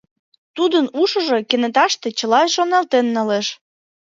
Тудын 0.55 0.85
ушыжо 1.01 1.37
кенеташте 1.49 2.07
чыла 2.17 2.41
шоналтен 2.55 3.05
налеш. 3.15 3.47